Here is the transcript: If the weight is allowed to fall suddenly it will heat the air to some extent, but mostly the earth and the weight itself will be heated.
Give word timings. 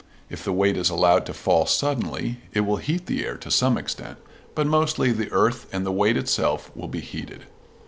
If 0.31 0.43
the 0.43 0.51
weight 0.51 0.77
is 0.77 0.89
allowed 0.89 1.27
to 1.27 1.33
fall 1.35 1.67
suddenly 1.67 2.37
it 2.53 2.61
will 2.61 2.77
heat 2.77 3.05
the 3.05 3.23
air 3.23 3.37
to 3.37 3.51
some 3.51 3.77
extent, 3.77 4.17
but 4.55 4.65
mostly 4.65 5.11
the 5.11 5.31
earth 5.31 5.67
and 5.71 5.85
the 5.85 5.91
weight 5.91 6.17
itself 6.17 6.71
will 6.75 6.87
be 6.87 7.01
heated. 7.01 7.43